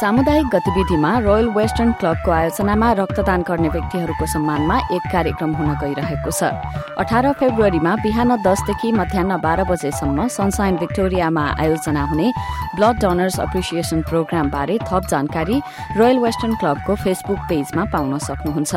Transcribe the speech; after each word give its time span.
सामुदायिक 0.00 0.46
गतिविधिमा 0.48 1.08
royal 1.20 1.48
western 1.52 1.90
क्लबको 2.00 2.30
आयोजनामा 2.32 2.88
रक्तदान 3.00 3.42
गर्ने 3.44 3.68
व्यक्तिहरूको 3.68 4.26
सम्मानमा 4.32 4.76
एक 4.96 5.04
कार्यक्रम 5.12 5.50
हुन 5.54 5.74
गइरहेको 5.76 6.30
छ। 6.30 6.48
अठार 6.96 7.26
फेब्रुअरीमा 7.36 7.92
बिहान 8.00 8.30
दसदेखि 8.40 8.92
मध्याह 8.96 9.36
बाह्र 9.44 9.64
बजेसम्म 9.68 10.26
सनसाइन 10.32 10.76
भिक्टोरियामा 10.80 11.44
आयोजना 11.60 12.04
हुने 12.08 12.32
ब्लड 12.76 12.96
डोनर्स 12.96 13.38
एप्रिसिएसन 13.44 14.00
प्रोग्रामबारे 14.08 14.78
थप 14.88 15.02
जानकारी 15.12 15.60
रोयल 15.98 16.18
वेस्टर्न 16.24 16.54
क्लबको 16.56 16.94
फेसबुक 17.04 17.40
पेजमा 17.50 17.84
पाउन 17.92 18.18
सक्नुहुन्छ। 18.24 18.72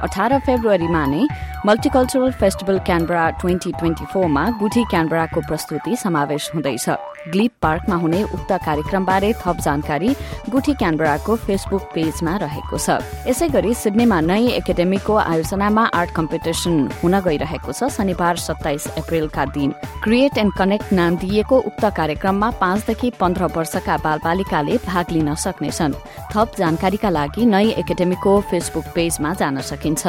अठार 0.00 0.38
फेब्रुअरीमा 0.48 1.04
नै 1.06 1.26
multicultural 1.66 2.32
festival 2.40 2.78
Canberra 2.88 3.28
twenty 3.40 3.72
twenty 3.80 4.04
फोरमा 4.12 4.48
गुठी 4.60 4.84
क्यानबराको 4.90 5.40
प्रस्तुति 5.44 5.96
समावेश 5.96 6.50
हुँदैछ। 6.54 6.88
ग्लिप 7.28 7.52
पार्कमा 7.62 7.96
हुने 7.96 8.22
उक्त 8.24 8.52
कार्यक्रमबारे 8.64 9.32
थप 9.40 9.56
जानकारी 9.64 10.14
गुठी 10.50 10.74
क्यानबराको 10.74 11.36
फेसबुक 11.44 11.82
पेजमा 11.94 12.36
रहेको 12.36 12.78
छ। 12.78 13.00
यसै 13.26 13.48
गरी 13.48 13.74
सिडनीमा 13.74 14.20
नयाँ 14.20 14.56
एकाडेमीको 14.60 15.14
आयोजनामा 15.16 15.84
आर्ट 15.94 16.10
कम्पिटिसन 16.14 16.74
हुन 17.02 17.14
गइरहेको 17.20 17.72
छ 17.72 17.88
शनिबार 17.90 18.36
सत्ताइस 18.38 18.86
अप्रेलका 18.98 19.44
दिन। 19.56 19.70
क्रिएट 20.04 20.38
एण्ड 20.38 20.52
कनेक्ट 20.58 20.92
नाम 20.92 21.16
दिइएको 21.16 21.56
उक्त 21.64 21.84
कार्यक्रममा 21.96 22.50
पाँचदेखि 22.60 23.10
पन्ध्र 23.20 23.44
वर्षका 23.56 23.96
बालबालिकाले 24.04 24.76
भाग 24.84 25.06
लिन 25.10 25.34
सक्नेछन्। 25.36 25.98
थप 26.32 26.48
जानकारीका 26.58 27.10
लागि 27.10 27.46
नयाँ 27.46 27.78
एकाडेमीको 27.80 28.32
फेसबुक 28.50 28.84
पेजमा 28.94 29.34
जान 29.40 29.60
सकिन्छ। 29.62 30.02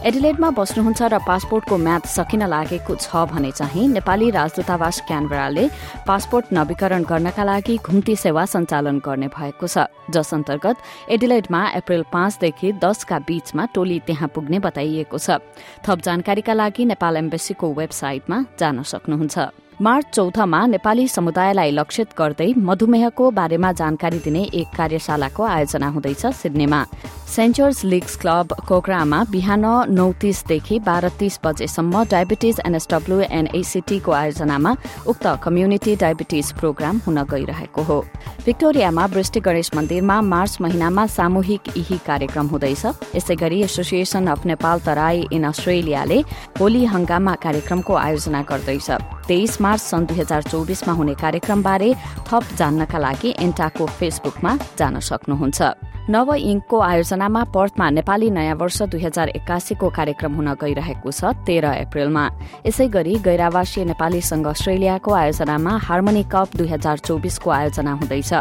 एडिलेडमा 0.00 0.48
बस्नुहुन्छ 0.56 1.02
र 1.12 1.16
पासपोर्टको 1.28 1.76
म्याद 1.76 2.08
सकिन 2.08 2.42
लागेको 2.48 2.94
छ 2.96 3.28
भने 3.28 3.50
चाहिँ 3.52 3.84
नेपाली 3.92 4.30
राजदूतावास 4.32 5.00
क्यानबराले 5.04 5.64
पासपोर्ट 6.08 6.56
नवीकरण 6.56 7.04
गर्नका 7.04 7.44
लागि 7.44 7.76
घुम्ती 7.84 8.16
सेवा 8.16 8.44
सञ्चालन 8.48 9.04
गर्ने 9.04 9.28
भएको 9.28 9.66
छ। 9.68 9.84
जस 10.08 10.32
अन्तर्गत 10.40 10.76
एडिलेडमा 11.12 11.60
अप्रेल 11.84 12.02
पाँचदेखि 12.08 12.72
दसका 12.80 13.18
बीचमा 13.28 13.64
टोली 13.76 13.98
त्यहाँ 14.08 14.32
पुग्ने 14.32 14.58
बताइएको 14.64 15.18
छ। 15.20 15.36
थप 15.84 15.98
जानकारीका 16.00 16.52
लागि 16.56 16.84
नेपाल 16.96 17.16
एम्बेसीको 17.20 17.66
वेबसाइटमा 17.68 18.44
जान 18.56 18.82
सक्नुहुन्छ। 18.82 19.59
मार्च 19.82 20.06
चौथमा 20.14 20.66
नेपाली 20.66 21.06
समुदायलाई 21.08 21.70
लक्षित 21.70 22.08
गर्दै 22.16 22.52
मधुमेहको 22.60 23.30
बारेमा 23.32 23.70
जानकारी 23.72 24.18
दिने 24.20 24.42
एक 24.54 24.68
कार्यशालाको 24.76 25.42
आयोजना 25.42 25.88
हुँदैछ 25.88 26.26
सिडनीमा। 26.36 26.80
सेन्ट 27.30 27.56
जर्ज 27.56 27.80
लिग्स 27.84 28.16
क्लब 28.20 28.52
कोक्रामा 28.68 29.22
बिहान 29.30 29.64
नौ 29.90 30.10
तीसदेखि 30.20 30.78
बाह्र 30.80 31.08
तीस 31.18 31.40
बजेसम्म 31.44 32.04
डायबिटिज 32.10 32.60
एनएसडब्ल्यू 32.66 33.20
एन्ड 33.30 33.54
एसिटीको 33.56 34.12
आयोजनामा 34.12 34.74
उक्त 35.08 35.26
कम्युनिटी 35.44 35.96
डायबिटिज 35.96 36.52
प्रोग्राम 36.60 37.00
हुन 37.06 37.22
गइरहेको 37.32 37.82
हो। 37.82 37.98
भिक्टोरियामा 38.44 39.06
वृष्टि 39.14 39.40
गणेश 39.40 39.70
मन्दिरमा 39.76 40.20
मार्च 40.24 40.58
महिनामा 40.60 41.06
सामूहिक 41.08 41.76
इही 41.76 41.98
कार्यक्रम 42.06 42.46
हुँदैछ। 42.52 42.84
यसै 43.16 43.36
गरी 43.36 43.62
association 43.62 44.26
of 44.26 44.46
Nepal 44.46 44.80
Terai 44.86 45.26
in 45.32 45.44
अस्ट्रेलियाले 45.46 46.20
Holi 46.60 46.84
हंगामा 46.92 47.34
कार्यक्रमको 47.42 47.94
आयोजना 47.96 48.42
गर्दैछ। 48.50 48.90
तेइस 49.28 49.60
मार्च 49.60 49.80
सन् 49.80 50.06
दुई 50.06 50.18
हजार 50.18 50.42
चौबिसमा 50.42 50.92
हुने 50.92 51.14
कार्यक्रमबारे 51.22 51.94
थप 52.28 52.42
जान्नका 52.58 52.98
लागि 52.98 53.34
एन्टाको 53.38 53.86
फेसबुकमा 53.98 54.56
जान 54.78 55.00
सक्नुहुन्छ। 55.00 55.60
नव 56.10 56.30
इङ्कको 56.34 56.78
आयोजनामा 56.82 57.42
पर्थमा 57.54 57.86
नेपाली 57.90 58.30
नयाँ 58.34 58.54
वर्ष 58.58 58.82
दुई 58.90 59.02
हजार 59.02 59.28
एक्कासीको 59.30 59.88
कार्यक्रम 59.94 60.32
हुन 60.34 60.48
गइरहेको 60.58 61.10
छ 61.10 61.30
तेह्र 61.46 61.86
अप्रेलमा। 61.86 62.24
यसै 62.66 62.86
गरी 62.90 63.14
गैरावासीय 63.22 63.84
नेपाली 63.94 64.20
संघ 64.20 64.46
अस्ट्रेलियाको 64.50 65.10
आयोजनामा 65.14 65.72
हार्मोनी 65.86 66.24
कप 66.26 66.56
दुई 66.58 66.66
हजार 66.66 66.98
चौबिसको 67.06 67.50
आयोजना 67.50 67.92
हुँदैछ। 68.02 68.32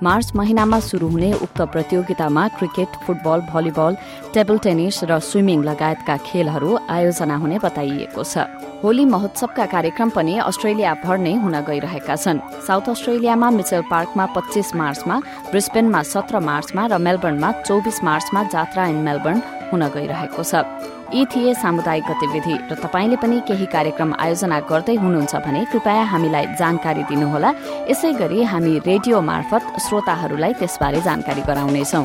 मार्च 0.00 0.32
महिनामा 0.32 0.80
शुरू 0.80 1.08
हुने 1.12 1.32
उक्त 1.44 1.60
प्रतियोगितामा 1.76 2.48
cricket 2.56 2.88
football 3.04 3.40
volleyball 3.52 3.92
table 4.32 4.58
tennis 4.64 5.04
र 5.04 5.20
स्विमिङ 5.20 5.60
लगायतका 5.68 6.16
खेलहरू 6.24 6.70
आयोजना 6.88 7.36
हुने 7.36 7.58
बताइएको 7.60 8.24
छ। 8.24 8.48
होली 8.80 9.04
महोत्सवका 9.04 9.64
कार्यक्रम 9.66 10.08
पनि 10.16 10.34
अस्ट्रेलिया 10.40 10.94
भर 11.04 11.18
नै 11.20 11.34
हुन 11.36 11.56
गइरहेका 11.68 12.16
छन्। 12.16 12.40
साउथ 12.64 12.88
अस्ट्रेलियामा 12.88 13.48
मिचेल 13.52 13.82
पार्कमा 13.92 14.24
पच्चीस 14.36 14.74
मार्चमा 14.74 15.16
ब्रिस्बेनमा 15.52 16.00
सत्र 16.08 16.40
मार्चमा 16.40 16.86
र 16.86 16.98
मेलबर्नमा 17.10 17.50
चौबिस 17.66 18.02
मार्चमा 18.04 18.42
जात्रा 18.54 18.86
इन 18.86 19.02
मेलबर्न 19.02 19.42
हुन 19.72 19.82
गइरहेको 19.94 20.42
छ। 20.42 20.62
यी 21.10 21.24
थिए 21.26 21.52
सामुदायिक 21.54 22.04
गतिविधि 22.06 22.54
र 22.70 22.74
तपाईँले 22.78 23.16
पनि 23.18 23.38
केही 23.48 23.66
कार्यक्रम 23.66 24.14
आयोजना 24.14 24.58
गर्दै 24.70 24.94
हुनुहुन्छ 25.02 25.34
भने 25.42 25.64
कृपया 25.72 26.02
हामीलाई 26.06 26.46
जानकारी 26.60 27.02
दिनुहोला। 27.10 27.50
यसै 27.90 28.12
गरी 28.14 28.42
हामी 28.46 28.78
रेडियो 28.86 29.20
मार्फत 29.30 29.62
श्रोताहरूलाई 29.86 30.52
त्यसबारे 30.60 31.00
जानकारी 31.08 31.42
गराउनेछौ। 31.50 32.04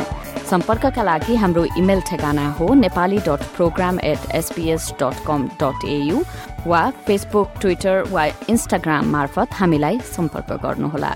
सम्पर्कका 0.50 1.04
लागि 1.06 1.36
हाम्रो 1.38 1.66
इमेल 1.78 2.02
ठेगाना 2.10 2.50
हो 2.58 2.74
Nepali 2.82 3.20
dot 3.30 3.42
program 3.56 4.00
at 4.10 4.26
SBS 4.42 4.92
dot 5.02 5.22
com 5.28 5.48
dot 5.62 5.86
AU 6.00 6.26
वा 6.66 6.82
फेसबुक 7.06 7.62
ट्विटर 7.62 8.04
वा 8.10 8.26
इन्स्टाग्राम 8.50 9.10
मार्फत 9.14 9.54
हामीलाई 9.62 10.00
सम्पर्क 10.16 10.54
गर्नुहोला। 10.66 11.16